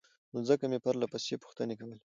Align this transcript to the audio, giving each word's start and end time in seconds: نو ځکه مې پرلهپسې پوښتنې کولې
نو 0.33 0.39
ځکه 0.49 0.63
مې 0.71 0.79
پرلهپسې 0.85 1.35
پوښتنې 1.43 1.75
کولې 1.79 1.97